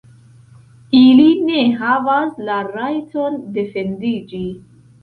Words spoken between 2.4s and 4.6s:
la rajton defendiĝi.